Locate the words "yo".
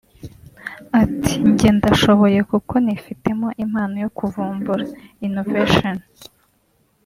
4.03-4.09